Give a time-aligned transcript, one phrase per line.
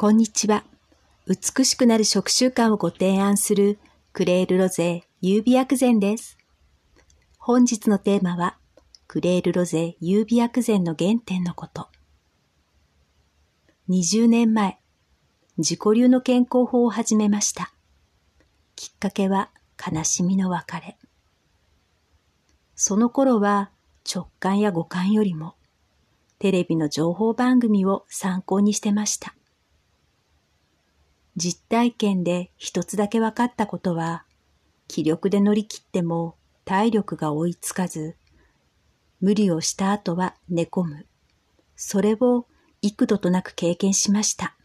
[0.00, 0.62] こんにちは。
[1.26, 3.80] 美しくなる食習慣をご提案する
[4.12, 6.38] クレールロゼ優美薬膳です。
[7.36, 8.58] 本日のテーマは、
[9.08, 11.88] クレールロゼ優美薬膳の原点のこと。
[13.88, 14.78] 20年前、
[15.56, 17.72] 自己流の健康法を始めました。
[18.76, 19.50] きっかけは
[19.84, 20.96] 悲しみの別れ。
[22.76, 23.72] その頃は
[24.08, 25.56] 直感や五感よりも
[26.38, 29.34] テレビの情報番組を参考にしてました。
[31.38, 34.24] 実体験で一つだけ分かったことは、
[34.88, 38.16] 気力で乗り切っても体力が追いつかず、
[39.20, 41.06] 無理をした後は寝込む。
[41.76, 42.46] それを
[42.82, 44.56] 幾度となく経験しました。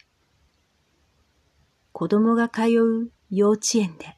[1.92, 4.16] 子供が通う幼稚園で、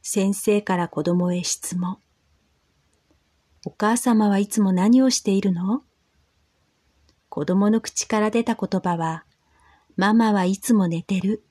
[0.00, 1.98] 先生から子供へ質問。
[3.66, 5.82] お母様はいつも何をしているの？
[7.28, 9.24] 子供の口から出た言葉は、
[9.96, 11.44] ママはいつも寝てる。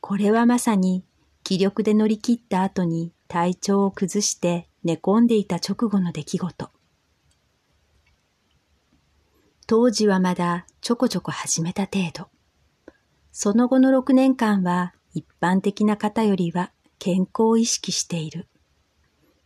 [0.00, 1.04] これはまさに
[1.44, 6.70] 気力で乗り切った後に体調を崩して寝込んでいた直後の出来事。
[9.66, 12.28] 当時はまだちょこちょこ始めた程度。
[13.30, 18.48] その後の6年間は一般的な方よりは健康を意識している。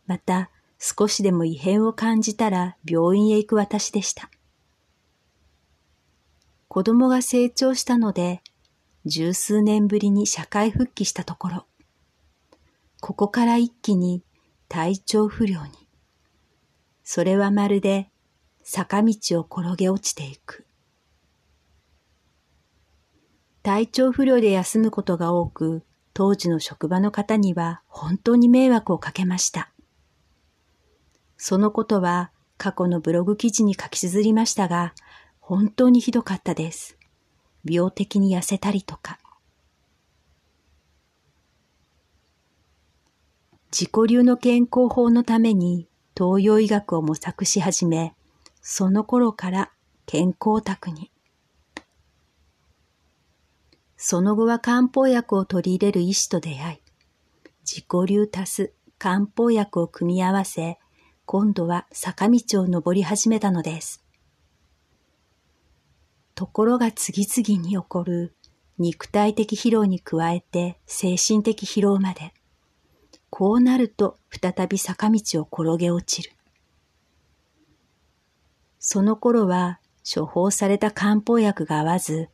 [0.05, 4.29] また少しでも異変を感じたら病院へ行く私でした。
[6.77, 8.43] 子供が成長したので、
[9.03, 11.65] 十数年ぶりに社会復帰したところ、
[13.01, 14.21] ここから一気に
[14.69, 15.71] 体調不良に。
[17.03, 18.11] それはまるで
[18.61, 20.67] 坂道を転げ落ちていく。
[23.63, 25.81] 体調不良で休むことが多く、
[26.13, 29.71] 当時の職場の方には本当に迷惑をかけました。
[31.37, 34.93] そのことは過去のブログ記事に書き綴りましたが、
[35.47, 36.97] 本当にひどかったです。
[37.63, 39.17] 病的に痩せたりとか。
[43.71, 45.87] 自己流の健康法のために
[46.17, 48.13] 東洋医学を模索し始め、
[48.61, 49.71] その頃から
[50.05, 51.11] 健康宅に。
[53.95, 56.79] その後は漢方薬を取り入れる医師と出会い、
[57.63, 60.77] 自己流足す漢方薬を組み合わせ、
[61.25, 64.06] 今度は坂道を登り始めたのです。
[66.37, 68.35] ところが次々に起こる
[68.77, 72.31] 肉体的疲労に加えて精神的疲労まで。
[73.31, 76.35] こうなると再び坂道を転げ落ちる。
[78.77, 82.29] その頃は処方された漢方薬が合わず、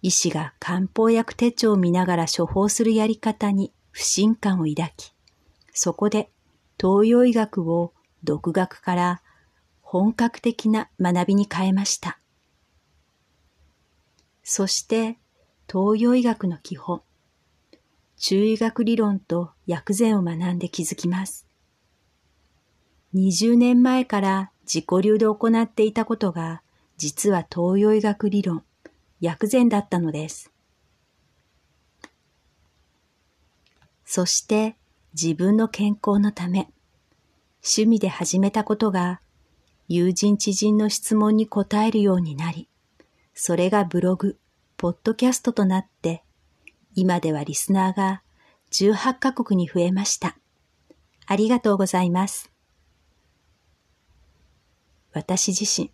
[0.00, 5.12] 医師が漢方薬手帳を見ながら処方するやり方に不信感を抱き、
[5.74, 6.30] そこで
[6.80, 9.22] 東洋医学を独学から
[9.82, 12.19] 本格的な学びに変えました。
[14.42, 15.18] そして
[15.70, 17.02] 東洋医学の基本、
[18.16, 21.46] 中医学理論と薬膳を学んで気づきます。
[23.14, 26.62] 20年前から自己流で行っていたことが、
[26.96, 28.62] 実は東洋医学理論、
[29.20, 30.52] 薬膳だったのです。
[34.04, 34.76] そして
[35.14, 36.68] 自分の健康のため、
[37.62, 39.20] 趣味で始めたことが
[39.88, 42.68] 友人知人の質問に答えるようになり、
[43.34, 44.38] それがブログ、
[44.76, 46.24] ポッドキャストとなって、
[46.94, 48.22] 今ではリスナーが
[48.72, 50.36] 18カ国に増えました。
[51.26, 52.50] ありがとうございます。
[55.12, 55.92] 私自身、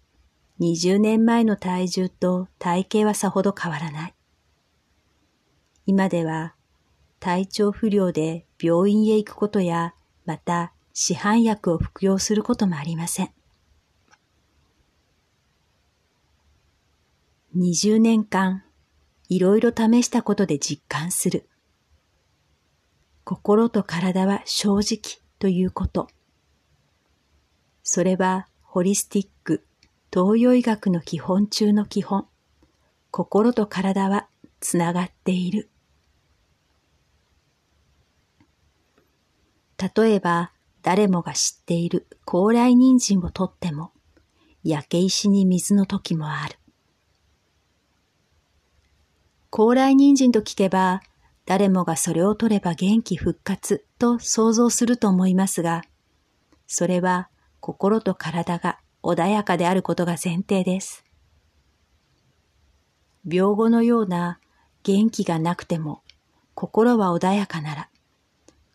[0.61, 4.15] 20年前の体重と体型はさほど変わらない。
[5.87, 6.55] 今では
[7.21, 13.31] 体調不良で病院へ行くことや、また市販薬を服用することもありません。
[17.59, 18.65] 20年間、
[19.31, 21.49] いろいろ試したことで実感する。
[23.25, 26.09] 心と体は正直ということ。
[27.83, 29.67] それはホリスティック、
[30.13, 32.27] 東洋医学の基本中の基本。
[33.11, 34.29] 心と体は
[34.61, 35.71] つながっている。
[39.79, 40.53] 例えば、
[40.83, 43.93] 誰もが知っている高麗人参をとっても、
[44.63, 46.59] 焼け石に水の時もある。
[49.57, 51.01] 高麗人参と聞けば、
[51.47, 55.81] 誰もがそれを取れば元気復活と想像すると思いますが、
[56.67, 57.31] それは
[57.61, 61.07] 心と体が穏やかであることが前提です。
[63.27, 64.41] 病後のような
[64.83, 66.03] 元気がなくても
[66.53, 67.89] 心は穏やかなら、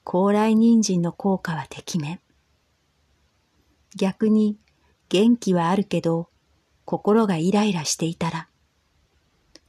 [0.04, 2.22] 高麗人参の効果はてきめ。
[3.96, 4.58] 逆に
[5.10, 6.30] 元気はあるけど
[6.86, 8.48] 心がイライラしていたら、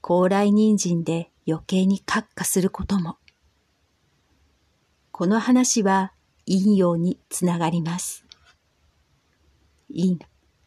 [0.03, 3.19] 高麗人参で余計に閣下することも。
[5.13, 6.13] この話は
[6.45, 8.25] 陰陽につながります。
[9.89, 10.19] 陰、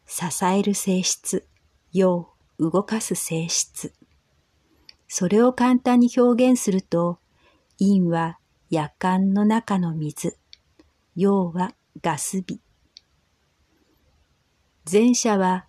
[0.06, 1.46] 支える性質、
[1.92, 3.92] 陽、動かす性質。
[5.06, 7.18] それを簡単に表現すると、
[7.78, 8.38] 陰は
[8.70, 10.34] 夜間の中の水、
[11.14, 12.58] 陽はガス火。
[14.90, 15.65] 前者は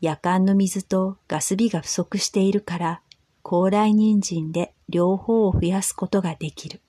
[0.00, 3.02] 夜間の水とガス火が不足しているから、
[3.42, 6.80] 高麗人参で両方を増やすことができる。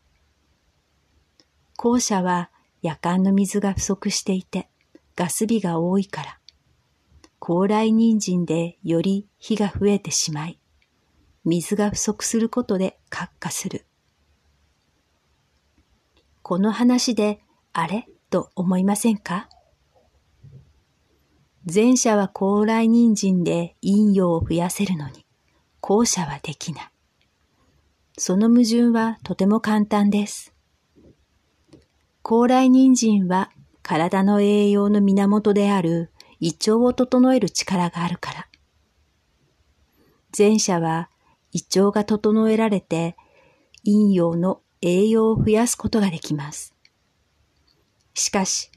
[1.75, 2.51] 後者は
[2.81, 4.69] 夜間の水が不足していて、
[5.15, 6.39] ガス火が多いから、
[7.39, 10.59] 高麗人参でより火が増えてしまい、
[11.45, 13.85] 水が不足することで活化する。
[16.44, 17.41] この話で、
[17.73, 19.50] あれと思いませんか？
[21.74, 25.25] 前者は高麗人参で陰陽を増やせるのに、
[25.81, 26.92] 後者はできない。
[28.18, 30.54] その矛盾はとても簡単です。
[32.21, 33.51] 高麗人参は
[33.81, 38.48] 体の栄養の源である胃腸を整える力があるから。
[40.38, 41.10] 前者は
[41.51, 43.15] 胃腸が整えられて
[43.86, 46.75] 陰陽の栄養を増やすことができます。
[48.13, 48.72] しかし、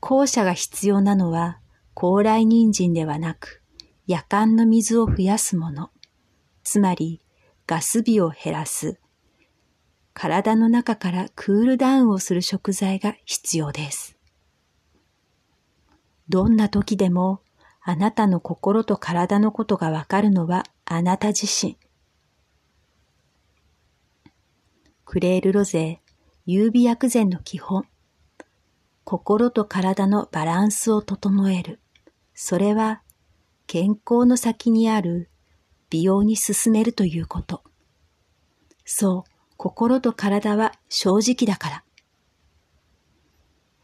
[0.00, 1.58] 後者が必要なのは
[1.94, 3.62] 高麗人参ではなく
[4.06, 5.90] 夜間の水を増やすもの、
[6.64, 7.20] つまり
[7.66, 8.98] ガス火を減らす、
[10.12, 14.16] 体の中からクールダウンをする食材が必要です。
[16.28, 17.40] どんな時でも
[17.82, 21.78] あなたの心と体のことがわかるのはあなた自身。
[25.04, 26.00] クレールロゼ
[26.46, 27.86] 優美薬膳の基本。
[29.04, 31.78] 心と体のバランスを整える。
[32.34, 33.02] それは
[33.66, 35.30] 健康の先にある
[35.90, 37.62] 美容に進めるということ。
[38.84, 41.84] そう、心と体は正直だから。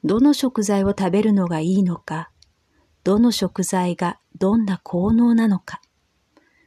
[0.02, 2.31] どの食材を食べるのがいいのか、
[3.05, 5.81] どの食材がどんな効能なのか、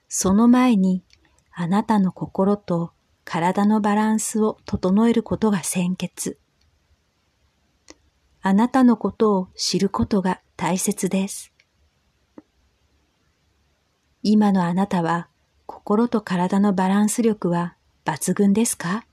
[0.07, 1.03] その前に
[1.51, 2.93] あなたの心と
[3.23, 6.39] 体のバランスを整えることが先決。
[8.41, 11.52] あなたのことを知ることが大切です。
[14.25, 15.27] 今のあなたは
[15.65, 17.75] 心と体のバランス力は
[18.05, 19.05] 抜群ですか？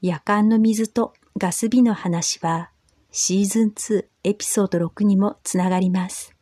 [0.00, 2.70] 夜間の水とガス火の話は
[3.12, 6.34] シーズン2エピソード6にもつながります。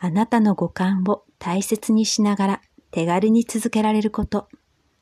[0.00, 4.48] あなたの五感を大切にしながら手軽に続けられること。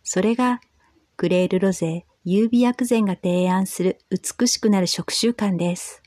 [0.02, 0.61] それが
[1.17, 6.02] グレールロゼ優美薬膳が提案する美しくなる食習慣です。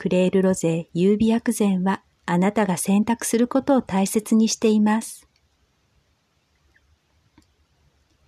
[0.00, 5.28] クレールロゼ優美薬膳はあなたが選択することを大切にしています。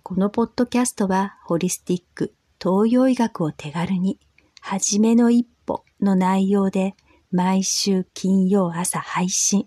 [0.03, 4.19] このポッドキャストはホリスティック、東洋医学を手軽に、
[4.61, 6.93] はじめの一歩の内容で
[7.31, 9.65] 毎週金曜朝配信。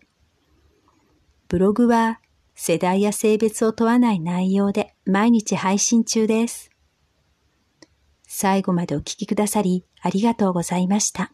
[1.49, 2.20] ブログは
[2.55, 6.70] 世代や性別を問わない内容で毎日配信中です。
[8.29, 11.32] 最後までお聞きくださりありがとうございました。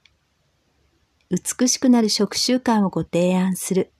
[1.32, 3.90] 美しくなる食習慣をご提案する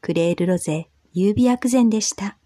[0.00, 2.37] クレールロゼ優美薬膳でした。